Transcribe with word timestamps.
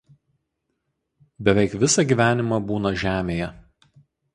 Beveik 1.49 1.77
visą 1.85 2.09
gyvenimą 2.13 2.61
būna 2.73 2.97
žemėje. 3.05 3.57